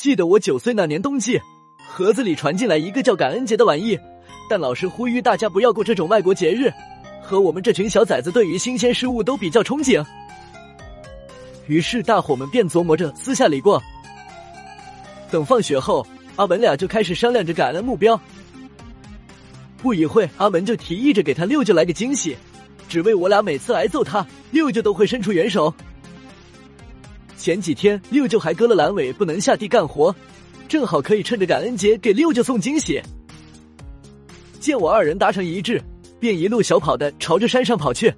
[0.00, 1.38] 记得我九岁那年冬季，
[1.86, 3.98] 盒子里传进来一个叫感恩节的玩意，
[4.48, 6.72] 但老师呼吁大家不要过这种外国节日。
[7.20, 10.02] 和我们这群小崽子对于新鲜事物都比较憧憬，
[11.66, 13.78] 于是大伙们便琢磨着私下里过。
[15.30, 16.06] 等放学后，
[16.36, 18.18] 阿文俩就开始商量着感恩目标。
[19.82, 22.34] 不一会，阿文就提议着给他六舅来个惊喜，
[22.88, 25.74] 只为我俩每次挨揍他，六舅都会伸出援手。
[27.40, 30.14] 前几天六舅还割了阑尾，不能下地干活，
[30.68, 33.00] 正好可以趁着感恩节给六舅送惊喜。
[34.60, 35.82] 见我二人达成一致。
[36.20, 38.14] 便一路小跑的朝着山上跑去，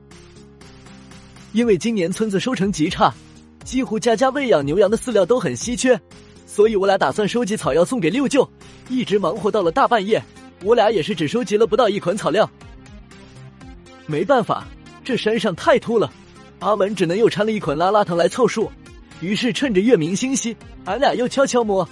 [1.53, 3.15] 因为今年村子收成极差，
[3.63, 5.97] 几乎家家喂养牛羊的饲料都很稀缺，
[6.45, 8.51] 所以我俩打算收集草药送给六舅。
[8.89, 10.21] 一直忙活到了大半夜，
[10.65, 12.51] 我俩也是只收集了不到一捆草料。
[14.07, 14.67] 没办法，
[15.05, 16.13] 这山上太秃了，
[16.59, 18.69] 阿文只能又掺了一捆拉拉藤来凑数。
[19.23, 20.55] 于是趁着月明星稀，
[20.85, 21.89] 俺俩又悄悄摸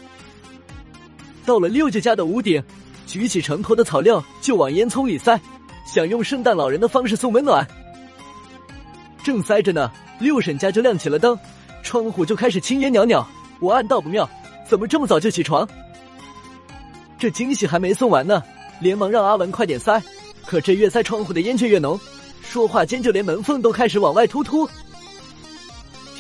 [1.47, 2.63] 到了六舅家的屋顶，
[3.07, 5.41] 举起成坨的草料就往烟囱里塞。
[5.87, 7.67] 想用圣诞老人的方式送温暖，
[9.25, 11.37] 正塞着呢，六婶家就亮起了灯，
[11.83, 13.27] 窗户就开始青烟袅袅。
[13.61, 14.29] 我暗道不妙，
[14.69, 15.67] 怎么这么早就起床？
[17.19, 18.43] 这惊喜还没送完呢，
[18.81, 20.01] 连忙让阿文快点塞。
[20.47, 21.99] 可这越塞窗户的烟却越浓，
[22.43, 24.69] 说话间就连门缝都开始往外突突。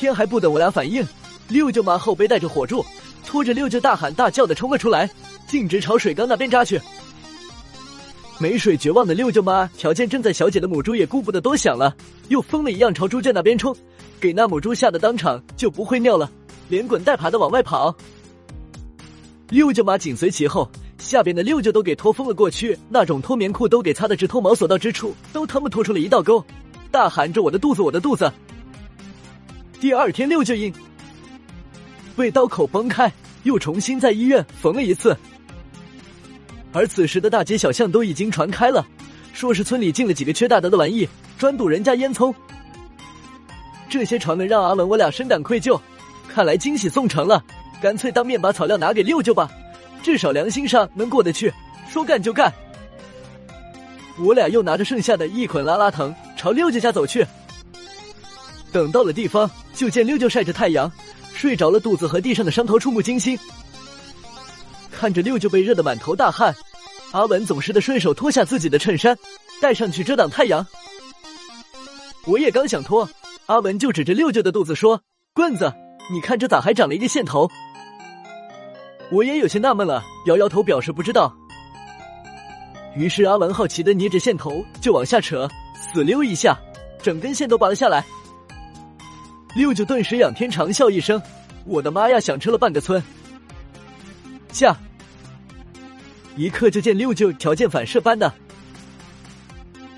[0.01, 1.06] 天还不等我俩反应，
[1.47, 2.83] 六舅妈后背带着火柱，
[3.27, 5.09] 拖着六舅大喊大叫的冲了出来，
[5.47, 6.81] 径直朝水缸那边扎去。
[8.39, 11.95] 没水绝望的六舅妈，瞧见正在小姐的母猪，也顾不得多想了，
[12.28, 13.77] 又疯了一样朝猪圈那边冲，
[14.19, 16.31] 给那母猪吓得当场就不会尿了，
[16.71, 17.95] 连滚带爬的往外跑。
[19.51, 26.43] 六舅妈紧随其后，下边的六舅都给拖疯了过去，那种脱棉裤都给擦的直脱毛，所到之处都他妈拖出了一道沟，
[26.91, 28.33] 大喊着我的肚子，我的肚子。
[29.81, 30.70] 第二天，六舅因
[32.14, 33.11] 被刀口崩开，
[33.45, 35.17] 又重新在医院缝了一次。
[36.70, 38.87] 而此时的大街小巷都已经传开了，
[39.33, 42.32] 说是村里进了几个缺大德的玩意，专堵人家烟囱。
[43.88, 45.81] 这些传闻让阿文我俩深感愧疚，
[46.28, 47.43] 看来惊喜送成了，
[47.81, 49.50] 干脆当面把草料拿给六舅吧，
[50.03, 51.50] 至少良心上能过得去。
[51.88, 52.53] 说干就干，
[54.19, 57.26] 我俩又拿着剩下的一捆拉拉藤朝六舅家走去。
[58.71, 59.50] 等到了地方，
[59.81, 60.93] 就见六舅晒着太阳
[61.33, 63.39] 睡着了，肚子和地上的伤头触目惊心。
[64.91, 66.55] 看着六舅被热得满头大汗，
[67.13, 69.17] 阿文总是的顺手脱下自己的衬衫，
[69.59, 70.67] 戴上去遮挡太阳。
[72.27, 73.09] 我也刚想脱，
[73.47, 75.01] 阿文就指着六舅的肚子说
[75.33, 75.73] ：“棍子，
[76.12, 77.49] 你看这咋还长了一个线头？”
[79.11, 81.35] 我也有些纳闷了，摇摇头表示不知道。
[82.95, 86.55] 于是阿文好奇的捏着线头就往下扯，死溜一下，
[87.03, 88.05] 整根线都拔了下来。
[89.55, 91.21] 六舅顿时仰天长啸一声
[91.66, 93.03] ：“我的妈呀，响彻了半个村！”
[94.53, 94.77] 下。
[96.37, 98.33] 一刻就见六舅条件反射般的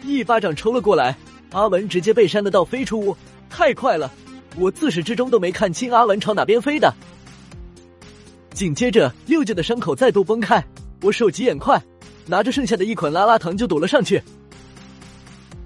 [0.03, 1.17] 一巴掌抽了过来，
[1.53, 3.17] 阿文直接被扇的倒飞出屋，
[3.49, 4.11] 太快了，
[4.57, 6.93] 我自始至终都没看清阿文朝哪边飞的。
[8.53, 10.65] 紧接着六舅的伤口再度崩开，
[11.03, 11.81] 我手疾眼快，
[12.27, 14.21] 拿着剩下的一捆拉拉糖就堵了上去。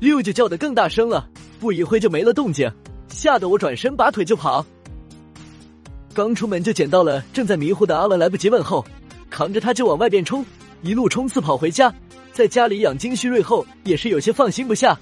[0.01, 1.27] 六舅叫的更大声了，
[1.59, 2.71] 不一会就没了动静，
[3.09, 4.65] 吓得我转身拔腿就跑。
[6.15, 8.85] 刚出门就捡到了正在迷糊的阿文，来不及问候，
[9.29, 10.45] 扛着他就往外边冲。
[10.83, 11.93] 一路冲刺跑回家，
[12.33, 14.99] 在家里养精蓄锐后，也是有些放心不下。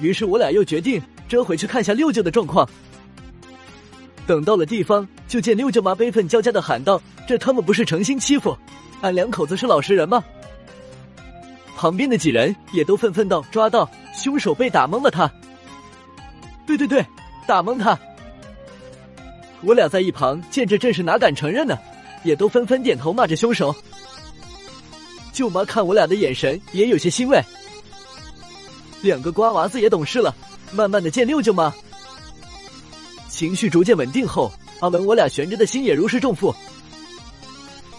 [0.00, 2.68] 于是我俩又决定折回去看下六舅的状况。
[4.26, 8.56] 等到了地方，就见六舅妈悲愤交加的喊道：“这他妈不是诚心欺负
[9.00, 10.22] 俺两口子是老实人吗？”
[11.76, 15.30] 旁边的几人也都愤愤道：“抓到凶手，被打懵了他。”
[16.68, 17.04] 对对对，
[17.46, 17.98] 打蒙他。
[19.62, 21.78] 我俩在一旁见这阵势，哪敢承认呢？
[22.24, 23.74] 也都纷纷点头骂着凶手。
[25.32, 27.42] 舅妈看我俩的眼神也有些欣慰，
[29.00, 30.34] 两个瓜娃子也懂事了，
[30.72, 31.72] 慢慢的见六舅妈，
[33.30, 36.54] 情绪逐渐稳定后，阿文我俩悬着的心也如释重负。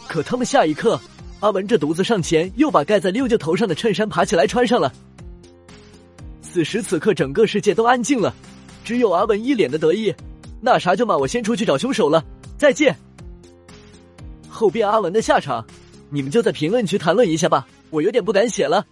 [0.07, 0.99] 可他们下一刻，
[1.39, 4.93] 阿文这独自上前，又把盖在六舅头上的衬衫爬起来穿上了。
[6.41, 8.33] 此时此刻，整个世界都安静了，
[8.83, 10.13] 只有阿文一脸的得意。
[10.61, 12.23] 那啥，舅妈，我先出去找凶手了，
[12.57, 12.95] 再见。
[14.49, 15.65] 后边阿文的下场。
[16.11, 18.83] 你们就在评论区谈论一下吧，我有点不敢写了。